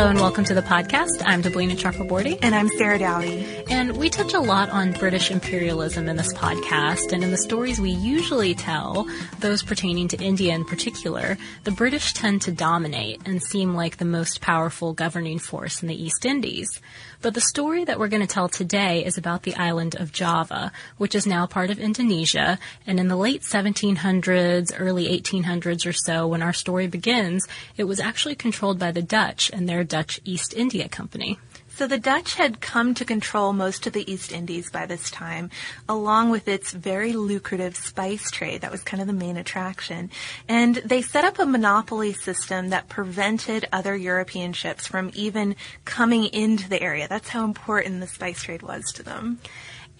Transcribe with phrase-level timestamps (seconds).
[0.00, 1.22] Hello and welcome to the podcast.
[1.26, 2.38] I'm Deblina Chakraborty.
[2.40, 3.46] And I'm Sarah Dowdy.
[3.68, 7.12] And we touch a lot on British imperialism in this podcast.
[7.12, 9.06] And in the stories we usually tell,
[9.40, 14.06] those pertaining to India in particular, the British tend to dominate and seem like the
[14.06, 16.80] most powerful governing force in the East Indies.
[17.22, 20.72] But the story that we're going to tell today is about the island of Java,
[20.96, 22.58] which is now part of Indonesia.
[22.86, 27.46] And in the late 1700s, early 1800s or so, when our story begins,
[27.76, 31.38] it was actually controlled by the Dutch and their Dutch East India Company.
[31.80, 35.48] So the Dutch had come to control most of the East Indies by this time,
[35.88, 38.60] along with its very lucrative spice trade.
[38.60, 40.10] That was kind of the main attraction.
[40.46, 46.24] And they set up a monopoly system that prevented other European ships from even coming
[46.24, 47.08] into the area.
[47.08, 49.38] That's how important the spice trade was to them.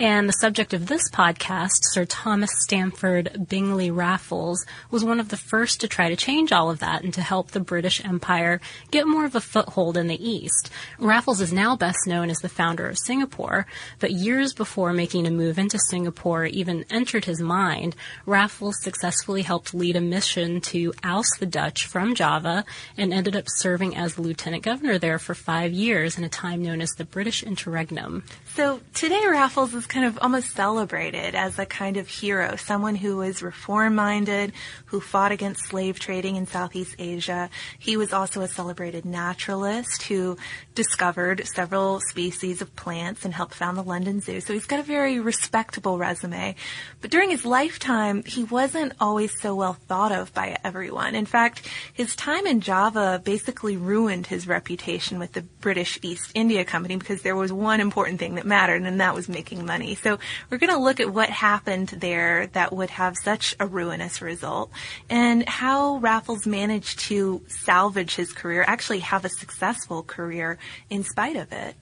[0.00, 5.36] And the subject of this podcast, Sir Thomas Stamford Bingley Raffles, was one of the
[5.36, 9.06] first to try to change all of that and to help the British Empire get
[9.06, 10.70] more of a foothold in the East.
[10.98, 13.66] Raffles is now best known as the founder of Singapore,
[13.98, 17.94] but years before making a move into Singapore even entered his mind,
[18.24, 22.64] Raffles successfully helped lead a mission to oust the Dutch from Java
[22.96, 26.80] and ended up serving as lieutenant governor there for five years in a time known
[26.80, 28.24] as the British Interregnum.
[28.54, 33.16] So today Raffles is kind of almost celebrated as a kind of hero, someone who
[33.16, 34.52] was reform minded,
[34.86, 37.50] who fought against slave trading in Southeast Asia.
[37.78, 40.38] He was also a celebrated naturalist who
[40.76, 44.40] discovered several species of plants and helped found the London Zoo.
[44.40, 46.54] So he's got a very respectable resume.
[47.00, 51.16] But during his lifetime, he wasn't always so well thought of by everyone.
[51.16, 56.64] In fact, his time in Java basically ruined his reputation with the British East India
[56.64, 60.18] Company because there was one important thing that mattered, and that was making money So
[60.48, 64.70] we're going to look at what happened there that would have such a ruinous result
[65.08, 71.36] and how Raffles managed to salvage his career, actually have a successful career in spite
[71.36, 71.74] of it.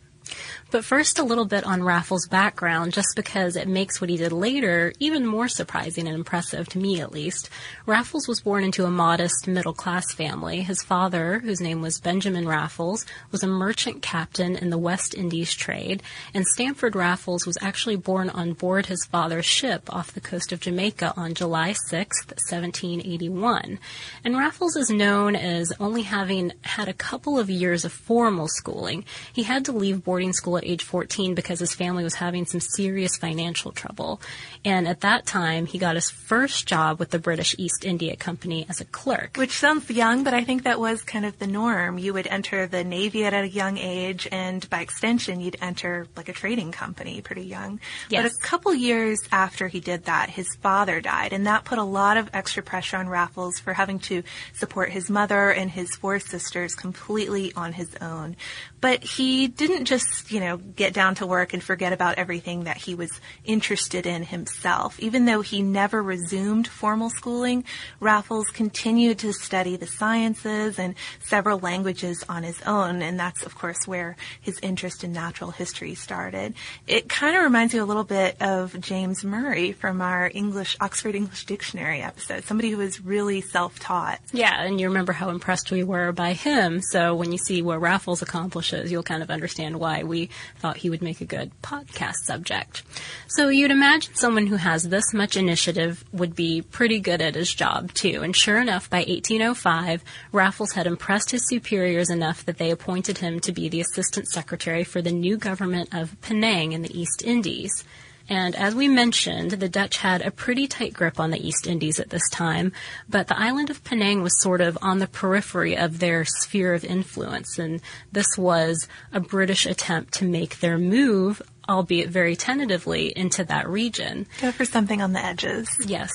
[0.70, 4.32] But first, a little bit on Raffles' background, just because it makes what he did
[4.32, 7.48] later even more surprising and impressive, to me at least.
[7.88, 10.60] Raffles was born into a modest middle class family.
[10.60, 15.54] His father, whose name was Benjamin Raffles, was a merchant captain in the West Indies
[15.54, 16.02] trade,
[16.34, 20.60] and Stamford Raffles was actually born on board his father's ship off the coast of
[20.60, 23.78] Jamaica on July 6, 1781.
[24.22, 29.06] And Raffles is known as only having had a couple of years of formal schooling.
[29.32, 32.60] He had to leave boarding school at age 14 because his family was having some
[32.60, 34.20] serious financial trouble.
[34.62, 38.66] And at that time, he got his first job with the British East India Company
[38.68, 39.36] as a clerk.
[39.36, 41.98] Which sounds young, but I think that was kind of the norm.
[41.98, 46.28] You would enter the Navy at a young age, and by extension, you'd enter like
[46.28, 47.80] a trading company pretty young.
[48.08, 48.22] Yes.
[48.22, 51.84] But a couple years after he did that, his father died, and that put a
[51.84, 54.22] lot of extra pressure on Raffles for having to
[54.54, 58.36] support his mother and his four sisters completely on his own.
[58.80, 62.76] But he didn't just, you know, get down to work and forget about everything that
[62.76, 63.10] he was
[63.44, 65.00] interested in himself.
[65.00, 67.64] Even though he never resumed formal schooling,
[67.98, 70.94] Raffles continued to study the sciences and
[71.24, 75.94] several languages on his own, and that's, of course, where his interest in natural history
[75.94, 76.54] started.
[76.86, 81.14] It kind of reminds me a little bit of James Murray from our English, Oxford
[81.14, 84.20] English Dictionary episode, somebody who was really self-taught.
[84.32, 87.80] Yeah, and you remember how impressed we were by him, so when you see what
[87.80, 91.50] Raffles accomplished, shows, you'll kind of understand why we thought he would make a good
[91.62, 92.82] podcast subject.
[93.26, 97.52] So you'd imagine someone who has this much initiative would be pretty good at his
[97.52, 98.22] job too.
[98.22, 103.40] And sure enough, by 1805, Raffles had impressed his superiors enough that they appointed him
[103.40, 107.84] to be the assistant secretary for the new government of Penang in the East Indies.
[108.28, 111.98] And as we mentioned, the Dutch had a pretty tight grip on the East Indies
[111.98, 112.72] at this time,
[113.08, 116.84] but the island of Penang was sort of on the periphery of their sphere of
[116.84, 117.80] influence, and
[118.12, 124.26] this was a British attempt to make their move, albeit very tentatively, into that region.
[124.40, 125.68] Go for something on the edges.
[125.86, 126.10] Yes.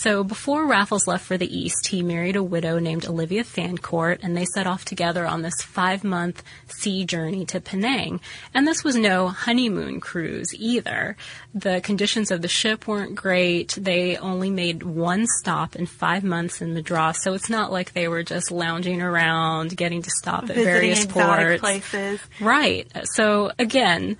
[0.00, 4.36] So before Raffles left for the East, he married a widow named Olivia Fancourt, and
[4.36, 8.20] they set off together on this five month sea journey to Penang.
[8.52, 11.16] And this was no honeymoon cruise either.
[11.54, 13.76] The conditions of the ship weren't great.
[13.80, 18.08] They only made one stop in five months in Madras, so it's not like they
[18.08, 21.60] were just lounging around, getting to stop at Visiting various ports.
[21.60, 22.20] places.
[22.40, 22.90] Right.
[23.14, 24.18] So again,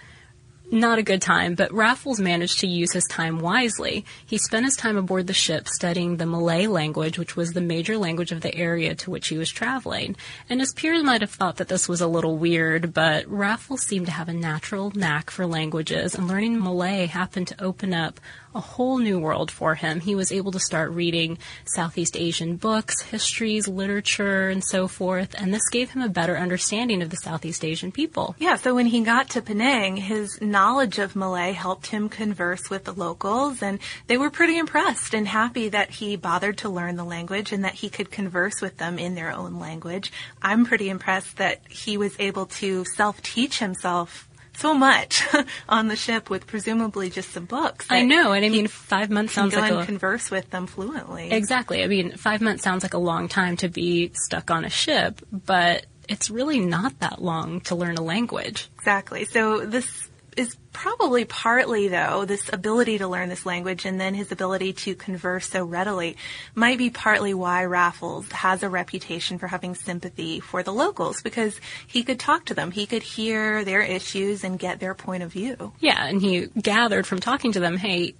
[0.71, 4.05] not a good time, but Raffles managed to use his time wisely.
[4.27, 7.97] He spent his time aboard the ship studying the Malay language, which was the major
[7.97, 10.17] language of the area to which he was traveling.
[10.51, 14.07] And his peers might have thought that this was a little weird, but Raffles seemed
[14.07, 18.21] to have a natural knack for languages, and learning Malay happened to open up
[18.57, 20.01] a whole new world for him.
[20.01, 25.53] He was able to start reading Southeast Asian books, histories, literature, and so forth, and
[25.53, 28.35] this gave him a better understanding of the Southeast Asian people.
[28.39, 32.85] Yeah, so when he got to Penang, his knowledge of Malay helped him converse with
[32.85, 37.05] the locals, and they were pretty impressed and happy that he bothered to learn the
[37.05, 40.11] language and that he could converse with them in their own language.
[40.41, 44.26] I'm pretty impressed that he was able to self teach himself
[44.57, 45.23] so much
[45.69, 47.87] on the ship with presumably just some books.
[47.91, 50.67] I know, and I mean, five months sounds go like and a converse with them
[50.67, 51.31] fluently.
[51.31, 51.83] exactly.
[51.83, 55.21] I mean, five months sounds like a long time to be stuck on a ship,
[55.31, 58.69] but it's really not that long to learn a language.
[58.77, 59.25] Exactly.
[59.25, 60.06] So this
[60.37, 64.95] is probably partly though this ability to learn this language and then his ability to
[64.95, 66.17] converse so readily
[66.55, 71.59] might be partly why Raffles has a reputation for having sympathy for the locals because
[71.87, 75.33] he could talk to them, he could hear their issues and get their point of
[75.33, 75.73] view.
[75.81, 78.15] Yeah, and he gathered from talking to them, hey,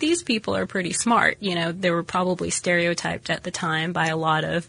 [0.00, 1.36] these people are pretty smart.
[1.40, 4.66] You know, they were probably stereotyped at the time by a lot of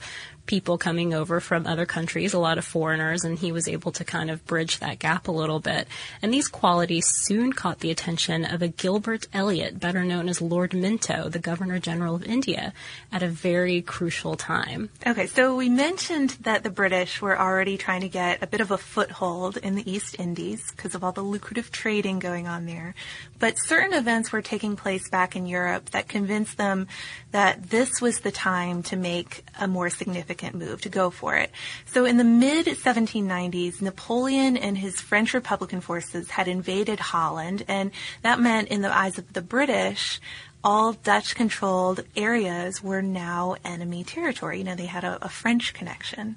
[0.52, 4.04] people coming over from other countries, a lot of foreigners, and he was able to
[4.04, 5.88] kind of bridge that gap a little bit.
[6.22, 10.74] And these qualities soon caught the attention of a Gilbert Elliot, better known as Lord
[10.74, 12.74] Minto, the Governor General of India,
[13.14, 14.90] at a very crucial time.
[15.08, 18.72] Okay, so we mentioned that the British were already trying to get a bit of
[18.72, 22.94] a foothold in the East Indies because of all the lucrative trading going on there.
[23.40, 26.88] But certain events were taking place back in Europe that convinced them
[27.32, 31.52] that this was the time to make a more significant move, to go for it.
[31.86, 37.92] So in the mid 1790s, Napoleon and his French Republican forces had invaded Holland, and
[38.22, 40.20] that meant in the eyes of the British,
[40.64, 44.60] all Dutch controlled areas were now enemy territory.
[44.60, 46.36] You know, they had a, a French connection.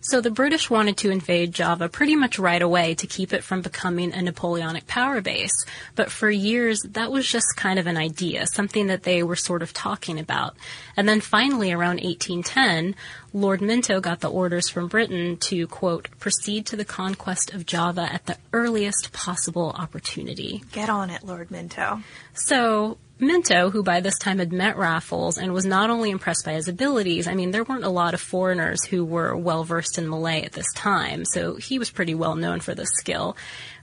[0.00, 3.62] So the British wanted to invade Java pretty much right away to keep it from
[3.62, 5.64] becoming a Napoleonic power base.
[5.94, 9.62] But for years, that was just kind of an idea, something that they were sort
[9.62, 10.56] of talking about.
[10.96, 12.94] And then finally, around 1810,
[13.32, 18.08] Lord Minto got the orders from Britain to, quote, proceed to the conquest of Java
[18.12, 20.62] at the earliest possible opportunity.
[20.72, 22.02] Get on it, Lord Minto.
[22.34, 26.52] So Minto, who by this time had met Raffles and was not only impressed by
[26.52, 30.08] his abilities, I mean, there weren't a lot of foreigners who were well versed in
[30.08, 33.36] Malay at this time, so he was pretty well known for this skill.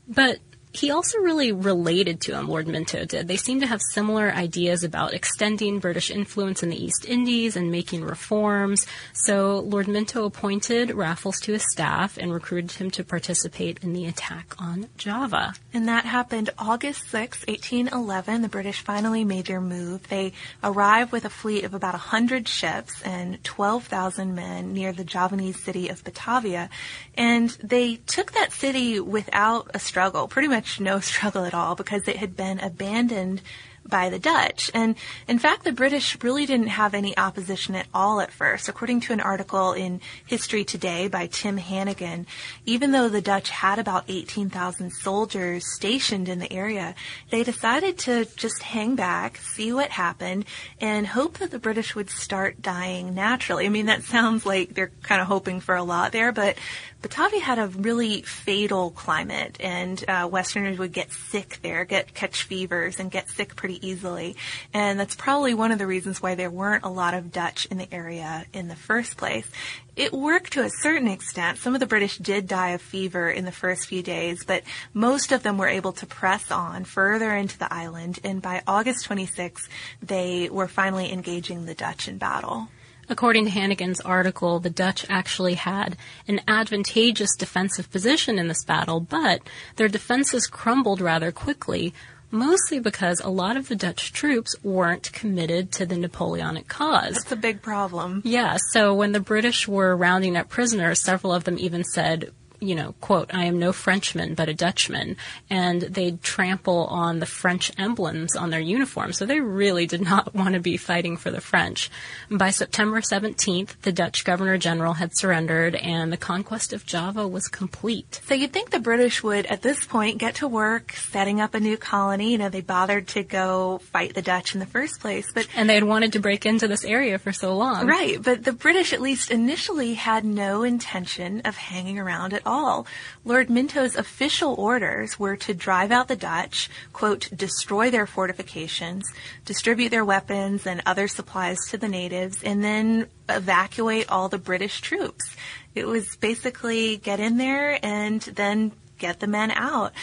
[0.08, 0.40] But
[0.75, 3.27] he also really related to him, Lord Minto did.
[3.27, 7.72] They seemed to have similar ideas about extending British influence in the East Indies and
[7.72, 8.86] making reforms.
[9.13, 14.06] So Lord Minto appointed Raffles to his staff and recruited him to participate in the
[14.06, 15.54] attack on Java.
[15.74, 18.42] And that happened August 6, 1811.
[18.42, 20.07] The British finally made their move.
[20.10, 20.33] They
[20.63, 25.88] arrived with a fleet of about 100 ships and 12,000 men near the Javanese city
[25.88, 26.69] of Batavia.
[27.18, 32.08] And they took that city without a struggle, pretty much no struggle at all because
[32.08, 33.42] it had been abandoned
[33.88, 34.72] by the Dutch.
[34.74, 34.96] And
[35.28, 38.68] in fact, the British really didn't have any opposition at all at first.
[38.68, 42.26] According to an article in History Today by Tim Hannigan,
[42.66, 46.96] even though the Dutch had about 18,000 soldiers stationed in the area,
[47.30, 50.46] they decided to just hang back, see what happened,
[50.82, 53.66] and hope that the British would start dying naturally.
[53.66, 56.58] I mean, that sounds like they're kind of hoping for a lot there, but
[57.06, 62.44] Batavia had a really fatal climate, and uh, Westerners would get sick there, get catch
[62.44, 64.36] fevers, and get sick pretty easily.
[64.74, 67.77] And that's probably one of the reasons why there weren't a lot of Dutch in
[67.77, 69.48] the area in the first place.
[69.96, 71.58] It worked to a certain extent.
[71.58, 74.63] Some of the British did die of fever in the first few days, but
[74.94, 78.20] most of them were able to press on further into the island.
[78.24, 79.70] And by August 26,
[80.01, 82.67] they were finally engaging the Dutch in battle.
[83.08, 85.96] According to Hannigan's article, the Dutch actually had
[86.27, 89.41] an advantageous defensive position in this battle, but
[89.75, 91.94] their defenses crumbled rather quickly,
[92.32, 97.15] mostly because a lot of the Dutch troops weren't committed to the Napoleonic cause.
[97.15, 98.22] That's a big problem.
[98.25, 102.76] Yeah, so when the British were rounding up prisoners, several of them even said, you
[102.76, 105.18] know, quote, I am no Frenchman, but a Dutchman.
[105.50, 109.18] And they'd trample on the French emblems on their uniforms.
[109.18, 111.90] So they really did not want to be fighting for the French.
[112.30, 117.48] By September 17th, the Dutch Governor General had surrendered and the conquest of Java was
[117.48, 118.22] complete.
[118.26, 121.60] So you'd think the British would, at this point, get to work setting up a
[121.60, 122.32] new colony.
[122.32, 125.70] You know, they bothered to go fight the Dutch in the first place, but And
[125.70, 127.88] they had wanted to break into this area for so long.
[127.88, 132.88] Right, but the British, at least initially, had no intention of hanging around at all.
[133.24, 139.04] Lord Minto's official orders were to drive out the Dutch, quote, destroy their fortifications,
[139.46, 144.82] distribute their weapons and other supplies to the natives, and then evacuate all the British
[144.82, 145.36] troops.
[145.74, 149.94] It was basically get in there and then get the men out.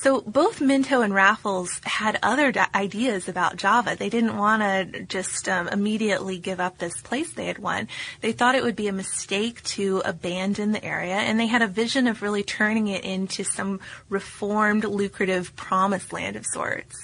[0.00, 3.96] So both Minto and Raffles had other ideas about Java.
[3.98, 7.86] They didn't want to just um, immediately give up this place they had won.
[8.22, 11.66] They thought it would be a mistake to abandon the area, and they had a
[11.66, 13.78] vision of really turning it into some
[14.08, 16.96] reformed, lucrative promised land of sorts.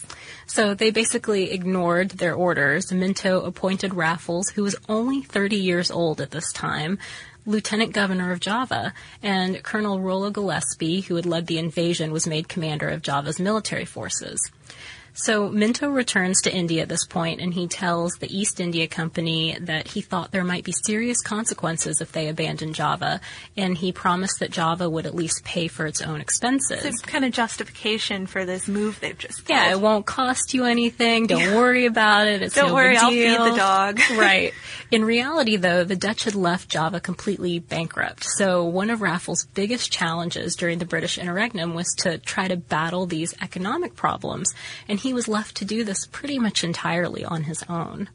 [0.47, 2.91] So they basically ignored their orders.
[2.91, 6.99] Minto appointed Raffles, who was only 30 years old at this time,
[7.47, 12.49] lieutenant governor of Java, and Colonel Rollo Gillespie, who had led the invasion, was made
[12.49, 14.39] commander of Java's military forces.
[15.17, 19.57] So Minto returns to India at this point and he tells the East India Company
[19.63, 23.23] that he thought there might be serious consequences if they abandoned Java
[23.57, 26.85] and he promised that Java would at least pay for its own expenses.
[26.85, 29.57] It's kind of justification for this move they've just pulled.
[29.57, 31.27] Yeah, it won't cost you anything.
[31.27, 32.43] Don't worry about it.
[32.43, 34.01] It's Don't no worry, I'll feed the dog.
[34.17, 34.53] right.
[34.91, 38.25] In reality though, the Dutch had left Java completely bankrupt.
[38.25, 43.07] So one of Raffles' biggest challenges during the British interregnum was to try to battle
[43.07, 44.53] these economic problems
[44.89, 48.09] and he was left to do this pretty much entirely on his own.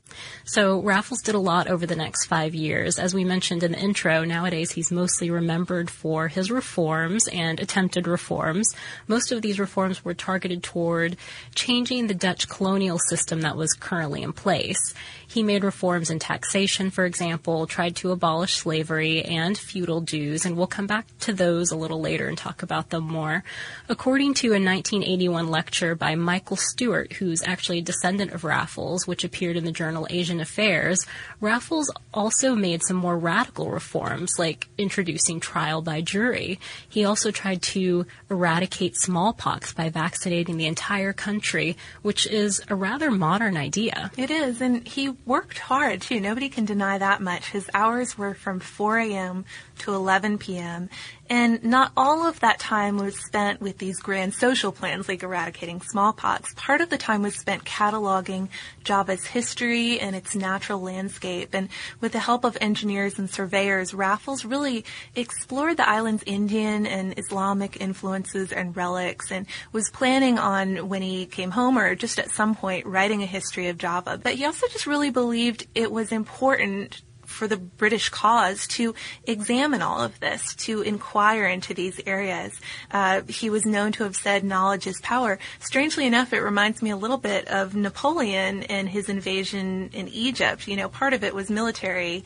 [0.44, 3.00] So Raffles did a lot over the next five years.
[3.00, 8.08] As we mentioned in the intro, nowadays he's mostly remembered for his reforms and attempted
[8.08, 8.76] reforms.
[9.08, 11.16] Most of these reforms were targeted toward
[11.56, 14.94] changing the Dutch colonial system that was currently in place.
[15.32, 20.58] He made reforms in taxation, for example, tried to abolish slavery and feudal dues, and
[20.58, 23.46] we'll come back to those a little later and talk about them more.
[23.88, 29.24] According to a 1981 lecture by Michael Stewart, who's actually a descendant of Raffles, which
[29.24, 31.06] appeared in the journal Asian Affairs,
[31.40, 36.60] Raffles also made some more radical reforms, like introducing trial by jury.
[36.90, 43.10] He also tried to eradicate smallpox by vaccinating the entire country, which is a rather
[43.10, 44.12] modern idea.
[44.18, 46.20] It is, and he worked hard too.
[46.20, 47.50] Nobody can deny that much.
[47.50, 49.46] His hours were from 4 a.m.
[49.82, 50.90] to 11 p.m.
[51.30, 55.82] And not all of that time was spent with these grand social plans like eradicating
[55.82, 56.54] smallpox.
[56.56, 58.50] Part of the time was spent cataloging
[58.84, 61.54] Java's history and its natural landscape.
[61.54, 61.70] And
[62.02, 64.84] with the help of engineers and surveyors, Raffles really
[65.16, 71.26] explored the island's Indian and Islamic influences and relics and was planning on when he
[71.26, 74.20] came home or just at some point writing a history of Java.
[74.22, 78.94] But he also just really believed it was important for the British cause to
[79.26, 82.60] examine all of this, to inquire into these areas.
[82.92, 85.40] Uh, he was known to have said, knowledge is power.
[85.60, 90.68] Strangely enough, it reminds me a little bit of Napoleon and his invasion in Egypt.
[90.68, 92.24] You know, part of it was military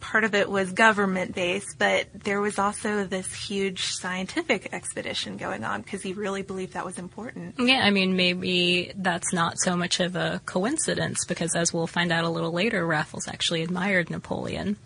[0.00, 5.64] part of it was government based, but there was also this huge scientific expedition going
[5.64, 7.56] on because he really believed that was important.
[7.58, 12.12] Yeah, I mean, maybe that's not so much of a coincidence because as we'll find
[12.12, 14.76] out a little later, Raffles actually admired Napoleon.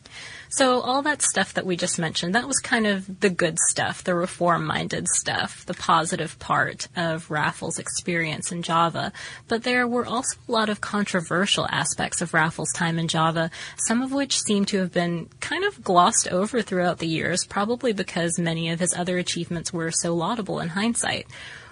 [0.55, 4.05] So all that stuff that we just mentioned, that was kind of the good stuff,
[4.05, 9.15] the reform-minded stuff, the positive part of Raffles' experience in Java.
[9.49, 14.03] But there were also a lot of controversial aspects of Raffles' time in Java, some
[14.03, 18.39] of which seem to have been kind of glossed over throughout the years, probably because
[18.39, 21.27] many of his other achievements were so laudable in hindsight.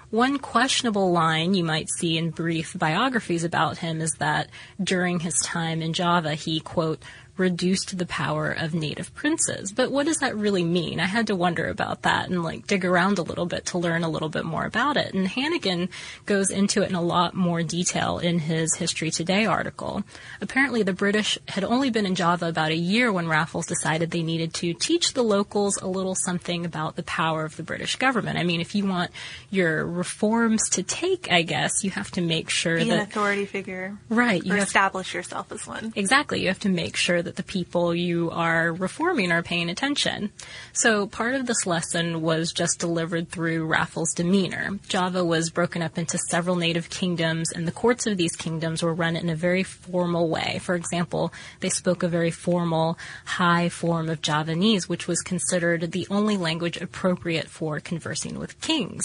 [0.09, 4.49] One questionable line you might see in brief biographies about him is that
[4.83, 7.05] during his time in Java, he, quote,
[7.41, 9.73] reduced the power of native princes.
[9.73, 11.01] But what does that really mean?
[11.01, 14.05] I had to wonder about that and like dig around a little bit to learn
[14.05, 15.15] a little bit more about it.
[15.15, 15.89] And Hannigan
[16.27, 20.05] goes into it in a lot more detail in his History Today article.
[20.41, 24.23] Apparently the British had only been in Java about a year when Raffles decided they
[24.23, 28.39] needed to teach the locals a little something about the power of the British government.
[28.39, 29.11] I mean, if you want
[29.51, 33.47] your reforms to take, I guess, you have to make sure Be that an authority
[33.47, 33.97] figure.
[34.11, 34.45] Right.
[34.45, 35.95] You have, establish yourself as one.
[35.97, 36.43] Exactly.
[36.43, 40.33] You have to make sure that that the people you are reforming are paying attention.
[40.73, 44.81] So part of this lesson was just delivered through Raffles' demeanor.
[44.89, 48.93] Java was broken up into several native kingdoms, and the courts of these kingdoms were
[48.93, 50.59] run in a very formal way.
[50.61, 56.09] For example, they spoke a very formal, high form of Javanese, which was considered the
[56.11, 59.05] only language appropriate for conversing with kings.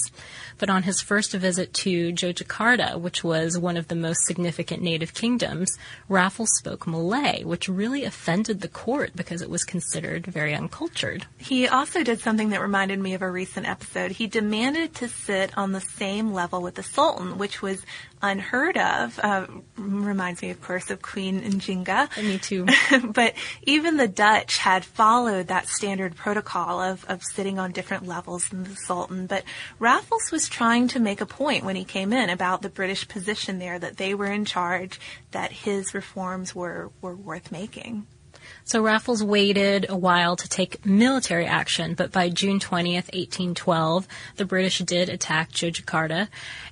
[0.57, 5.13] But on his first visit to Yogyakarta, which was one of the most significant native
[5.13, 5.77] kingdoms,
[6.09, 11.25] Raffles spoke Malay, which really offended the court because it was considered very uncultured.
[11.37, 14.11] He also did something that reminded me of a recent episode.
[14.11, 17.85] He demanded to sit on the same level with the Sultan, which was
[18.25, 19.19] unheard of.
[19.19, 22.09] Uh, reminds me, of course, of Queen Njinga.
[22.17, 22.65] Me too.
[23.13, 28.49] but even the Dutch had followed that standard protocol of, of sitting on different levels
[28.49, 29.27] than the Sultan.
[29.27, 29.43] But
[29.79, 33.59] Raffles was trying to make a point when he came in about the British position
[33.59, 34.99] there, that they were in charge,
[35.31, 38.07] that his reforms were, were worth making.
[38.63, 44.45] So Raffles waited a while to take military action, but by June 20th, 1812, the
[44.45, 46.29] British did attack Yogyakarta,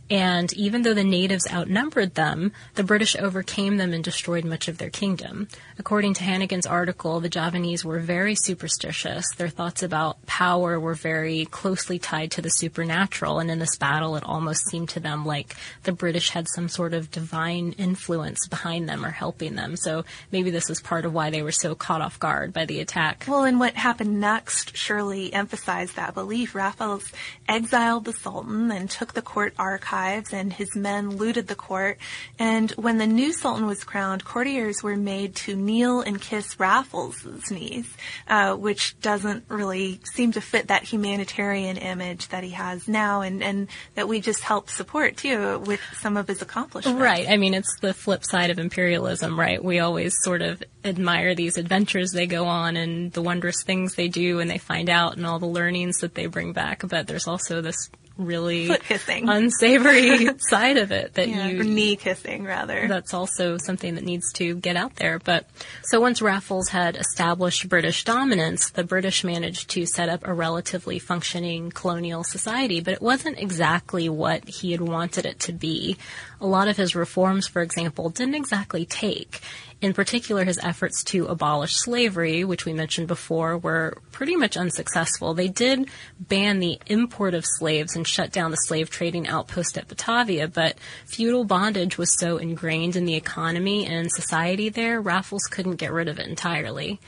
[0.10, 4.78] and even though the natives outnumbered them, the British overcame them and destroyed much of
[4.78, 5.48] their kingdom.
[5.80, 9.26] According to Hannigan's article, the Javanese were very superstitious.
[9.38, 14.16] Their thoughts about power were very closely tied to the supernatural, and in this battle,
[14.18, 18.90] it almost seemed to them like the British had some sort of divine influence behind
[18.90, 19.78] them or helping them.
[19.78, 22.82] So maybe this is part of why they were so caught off guard by the
[22.82, 23.26] attack.
[23.28, 26.56] Well, and what happened next surely emphasized that belief.
[26.56, 27.12] Raffles
[27.48, 31.98] exiled the Sultan and took the court archives archives and his men looted the court.
[32.40, 37.52] And when the new sultan was crowned, courtiers were made to kneel and kiss Raffles'
[37.52, 37.92] knees,
[38.28, 43.44] uh, which doesn't really seem to fit that humanitarian image that he has now and,
[43.44, 47.00] and that we just help support too with some of his accomplishments.
[47.00, 47.30] Right.
[47.30, 49.64] I mean, it's the flip side of imperialism, right?
[49.64, 54.08] We always sort of admire these adventures they go on and the wondrous things they
[54.08, 56.84] do and they find out and all the learnings that they bring back.
[56.88, 59.28] But there's also this really Foot kissing.
[59.28, 62.88] unsavory side of it that Yeah, you knee kissing rather.
[62.88, 65.20] that's also something that needs to get out there.
[65.20, 65.48] But
[65.84, 71.00] so once Raffles had established British dominance, the British managed to set up a relatively
[71.00, 75.98] functioning colonial society, but it wasn't exactly what he had wanted it to be.
[76.40, 79.40] A lot of his reforms, for example, didn't exactly take.
[79.84, 85.34] In particular, his efforts to abolish slavery, which we mentioned before, were pretty much unsuccessful.
[85.34, 85.90] They did
[86.22, 90.78] ban the import of slaves and shut down the slave trading outpost at Batavia, but
[91.06, 96.08] feudal bondage was so ingrained in the economy and society there, Raffles couldn't get rid
[96.08, 97.02] of it entirely.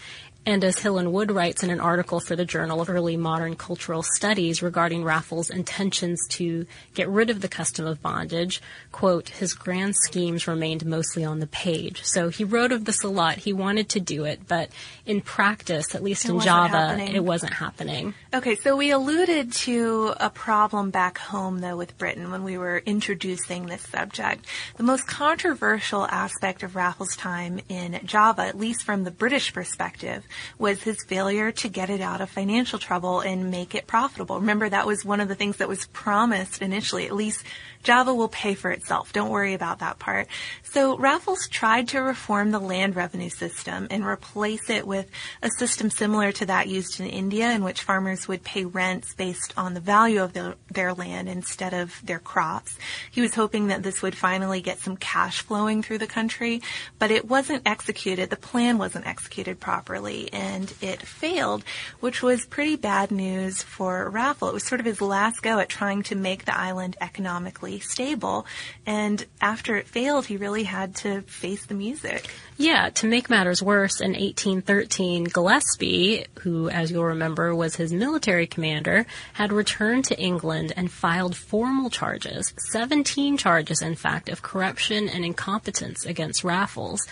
[0.48, 3.56] And as Hill and Wood writes in an article for the Journal of Early Modern
[3.56, 8.62] Cultural Studies regarding Raffles' intentions to get rid of the custom of bondage,
[8.92, 12.04] quote, his grand schemes remained mostly on the page.
[12.04, 13.38] So he wrote of this a lot.
[13.38, 14.70] He wanted to do it, but
[15.08, 17.16] in practice, at least It in Java, happening.
[17.16, 18.14] it wasn't happening.
[18.32, 22.84] Okay, so we alluded to a problem back home, though, with Britain when we were
[22.86, 24.46] introducing this subject.
[24.78, 30.24] The most controversial aspect of Raffles' time in Java, at least from the British perspective,
[30.58, 34.40] was his failure to get it out of financial trouble and make it profitable.
[34.40, 37.06] Remember, that was one of the things that was promised initially.
[37.06, 37.44] At least
[37.86, 39.14] Java will pay for itself.
[39.14, 40.28] Don't worry about that part.
[40.64, 45.10] So Raffles tried to reform the land revenue system and replace it with
[45.44, 49.54] a system similar to that used in India in which farmers would pay rents based
[49.56, 52.78] on the value of their, their land instead of their crops.
[53.12, 56.64] He was hoping that this would finally get some cash flowing through the country,
[56.98, 58.32] but it wasn't executed.
[58.32, 61.64] The plan wasn't executed properly and it failed,
[62.00, 64.50] which was pretty bad news for Raffle.
[64.50, 68.46] It was sort of his last go at trying to make the island economically stable.
[68.86, 72.30] And after it failed, he really had to face the music.
[72.58, 78.48] Yeah, to make matters worse, in 1813, Gillespie, who, as you'll remember, was his military
[78.48, 85.10] commander, had returned to England and filed formal charges, 17 charges, in fact, of corruption
[85.10, 87.06] and incompetence against Raffles.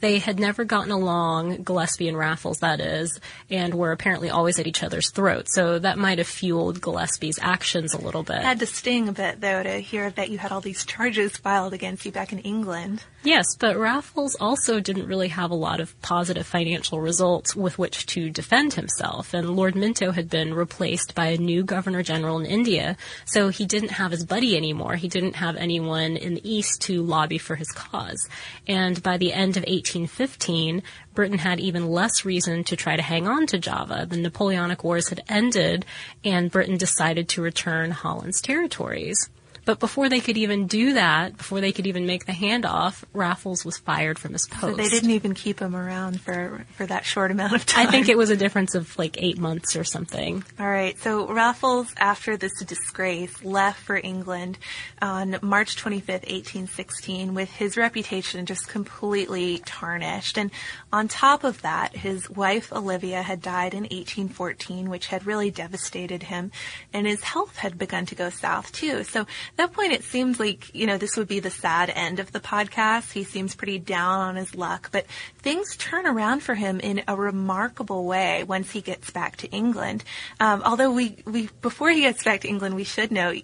[0.00, 4.66] They had never gotten along, Gillespie and Raffles, that is, and were apparently always at
[4.66, 5.54] each other's throats.
[5.54, 8.38] So that might have fueled Gillespie's actions a little bit.
[8.38, 11.36] It had to sting a bit, though, to hear that you had all these charges
[11.36, 13.04] filed against you back in England.
[13.22, 18.06] Yes, but Raffles also didn't really have a lot of positive financial results with which
[18.06, 22.46] to defend himself, and Lord Minto had been replaced by a new Governor General in
[22.46, 24.96] India, so he didn't have his buddy anymore.
[24.96, 28.26] He didn't have anyone in the East to lobby for his cause.
[28.66, 33.28] And by the end of 1815, Britain had even less reason to try to hang
[33.28, 34.06] on to Java.
[34.08, 35.84] The Napoleonic Wars had ended,
[36.24, 39.28] and Britain decided to return Holland's territories.
[39.70, 43.64] But before they could even do that, before they could even make the handoff, Raffles
[43.64, 44.62] was fired from his post.
[44.62, 47.86] So they didn't even keep him around for, for that short amount of time.
[47.86, 50.42] I think it was a difference of like eight months or something.
[50.58, 50.98] All right.
[50.98, 54.58] So Raffles, after this disgrace, left for England
[55.00, 60.36] on March 25th, 1816, with his reputation just completely tarnished.
[60.36, 60.50] And
[60.92, 66.24] on top of that, his wife Olivia had died in 1814, which had really devastated
[66.24, 66.50] him,
[66.92, 69.04] and his health had begun to go south too.
[69.04, 69.28] So
[69.60, 72.40] that point, it seems like, you know, this would be the sad end of the
[72.40, 73.12] podcast.
[73.12, 75.06] He seems pretty down on his luck, but
[75.38, 80.02] things turn around for him in a remarkable way once he gets back to England.
[80.40, 83.42] Um, although we, we, before he gets back to England, we should note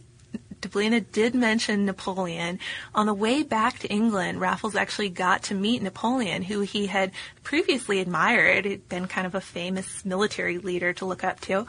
[0.61, 2.59] Deblina did mention Napoleon.
[2.95, 7.13] On the way back to England, Raffles actually got to meet Napoleon, who he had
[7.43, 8.65] previously admired.
[8.65, 11.67] He'd been kind of a famous military leader to look up to.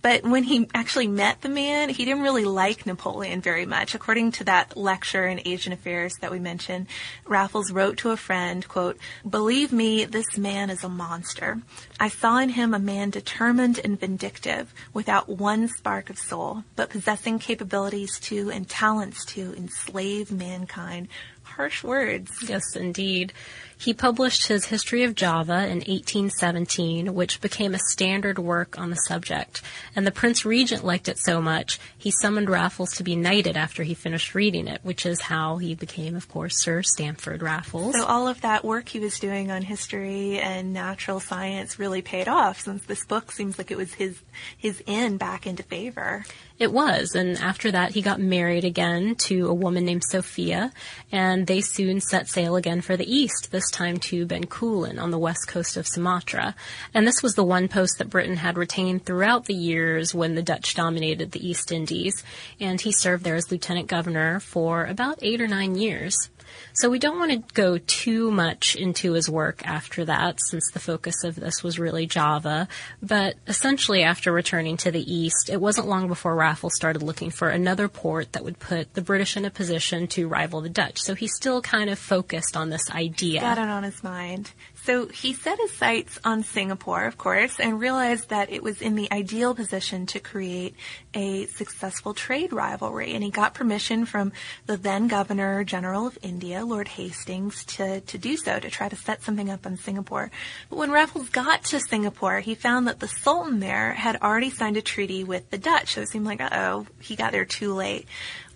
[0.00, 3.94] But when he actually met the man, he didn't really like Napoleon very much.
[3.94, 6.86] According to that lecture in Asian Affairs that we mentioned,
[7.26, 8.96] Raffles wrote to a friend, quote,
[9.28, 11.60] Believe me, this man is a monster.
[11.98, 16.90] I saw in him a man determined and vindictive, without one spark of soul, but
[16.90, 21.08] possessing capabilities to and talents to enslave mankind.
[21.42, 22.30] Harsh words.
[22.46, 23.32] Yes, indeed.
[23.80, 28.96] He published his History of Java in 1817, which became a standard work on the
[28.96, 29.62] subject.
[29.94, 33.84] And the Prince Regent liked it so much, he summoned Raffles to be knighted after
[33.84, 37.94] he finished reading it, which is how he became, of course, Sir Stamford Raffles.
[37.94, 42.26] So all of that work he was doing on history and natural science really paid
[42.26, 44.20] off, since this book seems like it was his
[44.56, 46.24] his in back into favor.
[46.58, 50.72] It was, and after that he got married again to a woman named Sophia,
[51.12, 55.18] and they soon set sail again for the east, this time to Bencoolen on the
[55.18, 56.54] west coast of Sumatra.
[56.94, 60.42] And this was the one post that Britain had retained throughout the years when the
[60.42, 62.24] Dutch dominated the East Indies,
[62.60, 66.30] and he served there as lieutenant governor for about eight or nine years.
[66.72, 70.78] So we don't want to go too much into his work after that, since the
[70.78, 72.68] focus of this was really Java.
[73.02, 77.48] But essentially, after returning to the east, it wasn't long before Raffles started looking for
[77.48, 81.00] another port that would put the British in a position to rival the Dutch.
[81.00, 83.40] So he still kind of focused on this idea.
[83.40, 84.52] Got it on his mind.
[84.88, 88.94] So he set his sights on Singapore, of course, and realized that it was in
[88.94, 90.76] the ideal position to create
[91.12, 93.12] a successful trade rivalry.
[93.12, 94.32] And he got permission from
[94.64, 98.96] the then Governor General of India, Lord Hastings, to, to do so, to try to
[98.96, 100.30] set something up on Singapore.
[100.70, 104.78] But when Raffles got to Singapore, he found that the Sultan there had already signed
[104.78, 105.96] a treaty with the Dutch.
[105.96, 108.06] So it seemed like, uh oh, he got there too late.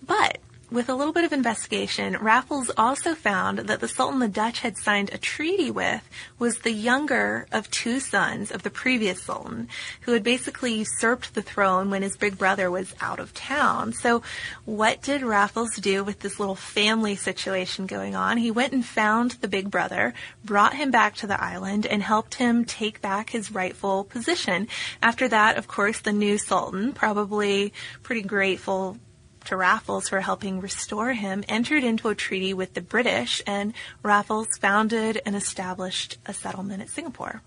[0.03, 0.39] But
[0.73, 4.75] with a little bit of investigation, Raffles also found that the Sultan the Dutch had
[4.75, 6.01] signed a treaty with
[6.39, 9.67] was the younger of two sons of the previous Sultan,
[10.01, 13.93] who had basically usurped the throne when his big brother was out of town.
[13.93, 14.23] So
[14.65, 18.37] what did Raffles do with this little family situation going on?
[18.37, 22.35] He went and found the big brother, brought him back to the island, and helped
[22.35, 24.67] him take back his rightful position.
[25.03, 28.97] After that, of course, the new Sultan, probably pretty grateful
[29.45, 34.47] to Raffles for helping restore him, entered into a treaty with the British, and Raffles
[34.59, 37.41] founded and established a settlement at Singapore.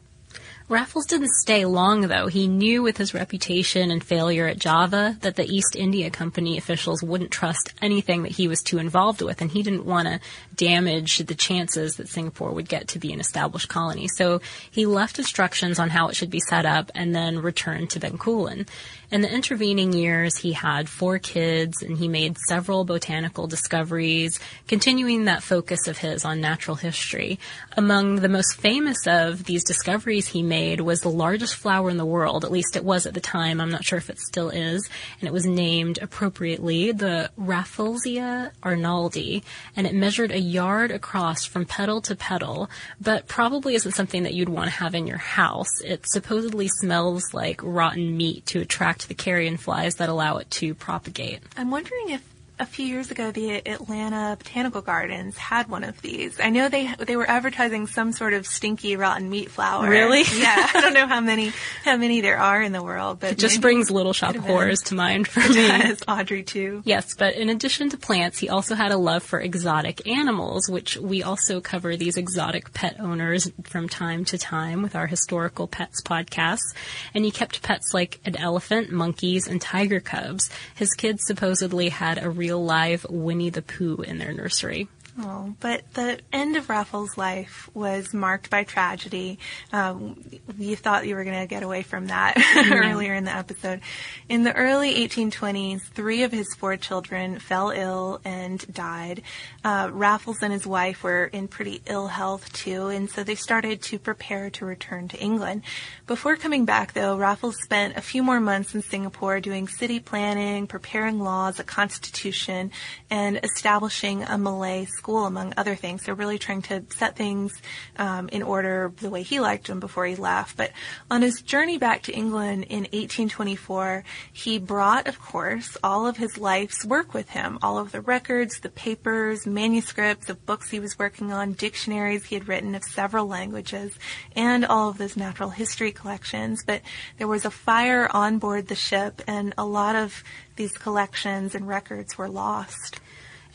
[0.68, 2.26] Raffles didn't stay long, though.
[2.26, 7.04] He knew with his reputation and failure at Java that the East India Company officials
[7.04, 10.18] wouldn't trust anything that he was too involved with, and he didn't want to
[10.56, 14.08] damage the chances that Singapore would get to be an established colony.
[14.08, 18.00] So he left instructions on how it should be set up and then returned to
[18.00, 18.66] Bencoolen.
[19.08, 25.26] In the intervening years, he had four kids and he made several botanical discoveries, continuing
[25.26, 27.38] that focus of his on natural history.
[27.76, 32.04] Among the most famous of these discoveries he made was the largest flower in the
[32.04, 33.60] world, at least it was at the time.
[33.60, 34.88] I'm not sure if it still is.
[35.20, 39.44] And it was named appropriately the Rafflesia arnoldi,
[39.76, 42.68] and it measured a yard across from petal to petal,
[43.00, 45.80] but probably isn't something that you'd want to have in your house.
[45.84, 50.74] It supposedly smells like rotten meat to attract the carrion flies that allow it to
[50.74, 51.40] propagate.
[51.56, 52.22] I'm wondering if
[52.58, 56.40] a few years ago, the Atlanta Botanical Gardens had one of these.
[56.40, 59.88] I know they they were advertising some sort of stinky rotten meat flower.
[59.88, 60.24] Really?
[60.36, 60.70] Yeah.
[60.74, 61.52] I don't know how many
[61.84, 64.94] how many there are in the world, but it just brings Little Shop horrors to
[64.94, 65.66] mind for it me.
[65.66, 66.82] Does, Audrey too.
[66.84, 70.96] Yes, but in addition to plants, he also had a love for exotic animals, which
[70.98, 76.02] we also cover these exotic pet owners from time to time with our historical pets
[76.02, 76.74] podcasts.
[77.14, 80.50] And he kept pets like an elephant, monkeys, and tiger cubs.
[80.74, 84.88] His kids supposedly had a real live Winnie the Pooh in their nursery.
[85.18, 89.38] Oh, but the end of Raffles' life was marked by tragedy.
[89.72, 90.22] Um,
[90.58, 92.36] you thought you were going to get away from that
[92.70, 93.80] earlier in the episode.
[94.28, 99.22] In the early 1820s, three of his four children fell ill and died.
[99.64, 103.80] Uh, Raffles and his wife were in pretty ill health too, and so they started
[103.82, 105.62] to prepare to return to England.
[106.06, 110.66] Before coming back, though, Raffles spent a few more months in Singapore doing city planning,
[110.66, 112.70] preparing laws, a constitution,
[113.08, 116.04] and establishing a Malay school school, among other things.
[116.04, 117.62] So really trying to set things
[117.96, 120.56] um, in order the way he liked them before he left.
[120.56, 120.72] But
[121.08, 126.38] on his journey back to England in 1824, he brought, of course, all of his
[126.38, 130.98] life's work with him, all of the records, the papers, manuscripts of books he was
[130.98, 133.96] working on, dictionaries he had written of several languages,
[134.34, 136.64] and all of those natural history collections.
[136.66, 136.82] But
[137.16, 140.24] there was a fire on board the ship, and a lot of
[140.56, 142.98] these collections and records were lost.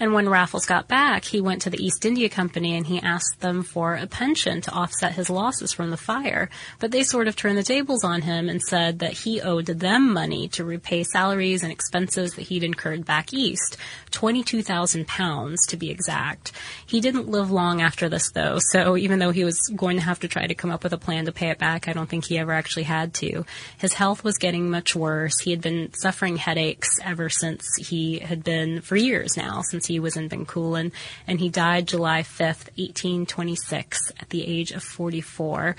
[0.02, 3.40] And when Raffles got back, he went to the East India Company and he asked
[3.40, 6.50] them for a pension to offset his losses from the fire.
[6.80, 10.12] But they sort of turned the tables on him and said that he owed them
[10.12, 13.78] money to repay salaries and expenses that he'd incurred back east.
[14.10, 16.52] 22,000 pounds to be exact.
[16.84, 20.22] He didn't live long after this though, so even though he was going to have
[20.22, 22.26] to try to come up with a plan to pay it back, I don't think
[22.26, 23.46] he ever actually had to.
[23.78, 25.40] His health was getting much worse.
[25.40, 29.91] He had been suffering headaches ever since he had been, for years now, since he
[30.00, 30.92] was in Bencoolen,
[31.28, 35.76] and he died July 5th, 1826, at the age of 44.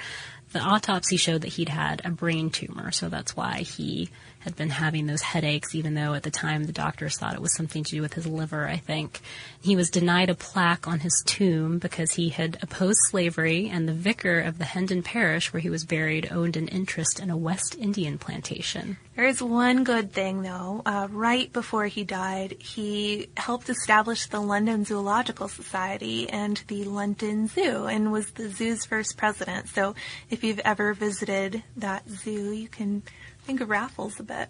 [0.53, 4.11] The autopsy showed that he'd had a brain tumor, so that's why he
[4.45, 7.55] had been having those headaches, even though at the time the doctors thought it was
[7.55, 9.21] something to do with his liver, I think.
[9.61, 13.93] He was denied a plaque on his tomb because he had opposed slavery, and the
[13.93, 17.77] vicar of the Hendon parish, where he was buried, owned an interest in a West
[17.79, 18.97] Indian plantation.
[19.15, 20.83] There is one good thing, though.
[20.85, 27.47] Uh, right before he died, he helped establish the London Zoological Society and the London
[27.47, 29.69] Zoo, and was the zoo's first president.
[29.69, 29.95] So,
[30.31, 33.03] if you've ever visited that zoo, you can
[33.45, 34.49] think of Raffles a bit.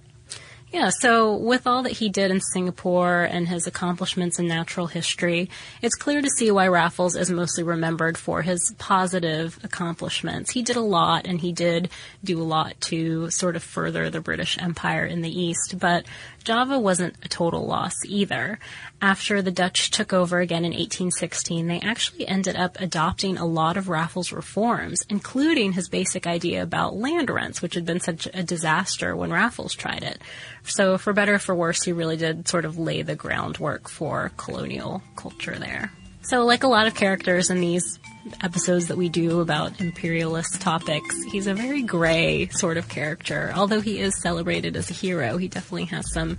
[0.72, 5.50] Yeah, so with all that he did in Singapore and his accomplishments in natural history,
[5.83, 10.50] it's clear to see why Raffles is mostly remembered for his positive accomplishments.
[10.50, 11.90] He did a lot and he did
[12.24, 16.07] do a lot to sort of further the British Empire in the East, but
[16.42, 18.59] Java wasn't a total loss either.
[19.00, 23.76] After the Dutch took over again in 1816, they actually ended up adopting a lot
[23.76, 28.42] of Raffles' reforms, including his basic idea about land rents, which had been such a
[28.42, 30.20] disaster when Raffles tried it.
[30.64, 34.33] So, for better or for worse, he really did sort of lay the groundwork for
[34.37, 35.92] colonial culture there.
[36.22, 37.98] So, like a lot of characters in these
[38.40, 43.52] episodes that we do about imperialist topics, he's a very gray sort of character.
[43.54, 46.38] Although he is celebrated as a hero, he definitely has some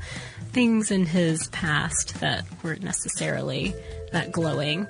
[0.52, 3.74] things in his past that weren't necessarily
[4.14, 4.88] that glowing.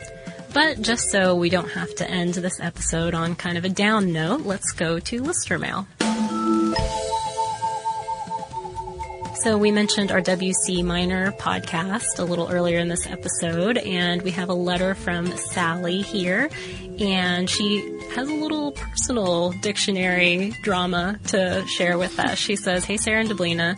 [0.54, 4.14] But just so we don't have to end this episode on kind of a down
[4.14, 5.88] note, let's go to listener mail.
[9.44, 14.32] So we mentioned our WC Minor podcast a little earlier in this episode, and we
[14.32, 16.50] have a letter from Sally here,
[16.98, 22.38] and she has a little personal dictionary drama to share with us.
[22.38, 23.76] She says, Hey Sarah and Deblina,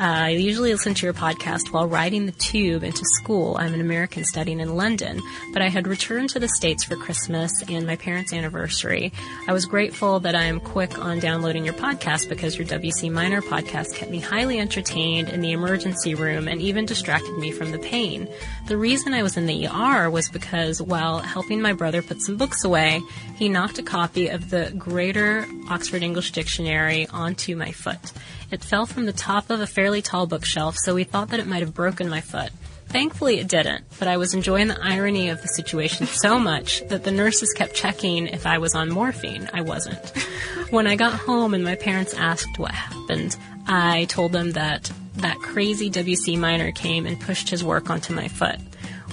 [0.00, 3.56] I usually listen to your podcast while riding the tube into school.
[3.58, 5.20] I'm an American studying in London,
[5.52, 9.12] but I had returned to the States for Christmas and my parents' anniversary.
[9.48, 13.42] I was grateful that I am quick on downloading your podcast because your WC Minor
[13.42, 17.80] podcast kept me highly entertained in the emergency room and even distracted me from the
[17.80, 18.28] pain.
[18.68, 22.36] The reason I was in the ER was because while helping my brother put some
[22.36, 23.00] books away,
[23.34, 28.12] he knocked a copy of the Greater Oxford English Dictionary onto my foot.
[28.50, 31.46] It fell from the top of a fairly tall bookshelf, so we thought that it
[31.46, 32.50] might have broken my foot.
[32.88, 37.04] Thankfully, it didn't, but I was enjoying the irony of the situation so much that
[37.04, 39.48] the nurses kept checking if I was on morphine.
[39.52, 40.12] I wasn't.
[40.70, 45.38] When I got home and my parents asked what happened, I told them that that
[45.38, 48.58] crazy WC minor came and pushed his work onto my foot.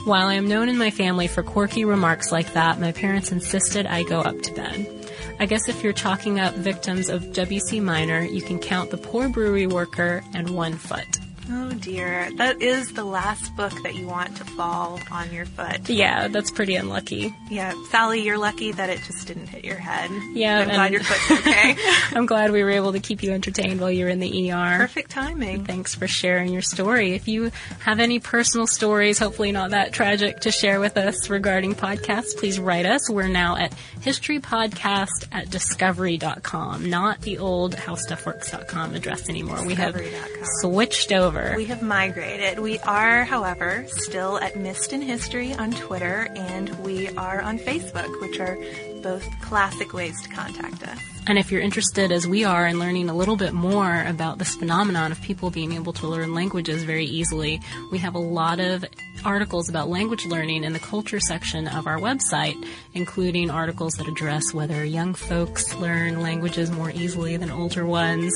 [0.03, 3.85] While I am known in my family for quirky remarks like that, my parents insisted
[3.85, 4.94] I go up to bed.
[5.37, 9.27] I guess if you're chalking up victims of WC Minor, you can count the poor
[9.27, 11.19] brewery worker and one foot.
[11.49, 12.29] Oh dear.
[12.37, 15.87] That is the last book that you want to fall on your foot.
[15.89, 17.33] Yeah, that's pretty unlucky.
[17.49, 20.09] Yeah, Sally, you're lucky that it just didn't hit your head.
[20.33, 21.75] Yeah, I'm glad your foot's okay.
[22.17, 24.77] I'm glad we were able to keep you entertained while you were in the ER.
[24.77, 25.65] Perfect timing.
[25.65, 27.13] Thanks for sharing your story.
[27.13, 31.75] If you have any personal stories, hopefully not that tragic, to share with us regarding
[31.75, 33.09] podcasts, please write us.
[33.09, 39.65] We're now at historypodcast at discovery.com, not the old howstuffworks.com address anymore.
[39.65, 39.99] We have
[40.61, 41.55] switched over over.
[41.55, 42.59] We have migrated.
[42.59, 48.21] We are, however, still at Missed in History on Twitter, and we are on Facebook,
[48.21, 48.57] which are
[49.01, 51.14] both classic ways to contact us.
[51.27, 54.53] And if you're interested, as we are, in learning a little bit more about this
[54.55, 57.59] phenomenon of people being able to learn languages very easily,
[57.91, 58.85] we have a lot of
[59.23, 64.53] articles about language learning in the culture section of our website, including articles that address
[64.53, 68.31] whether young folks learn languages more easily than older ones,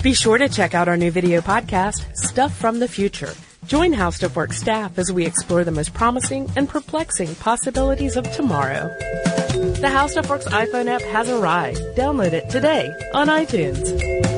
[0.03, 3.35] Be sure to check out our new video podcast, Stuff from the Future.
[3.67, 8.31] Join How Stuff Works staff as we explore the most promising and perplexing possibilities of
[8.31, 8.89] tomorrow.
[9.81, 11.81] The How Stuff Works iPhone app has arrived.
[11.97, 14.38] Download it today on iTunes.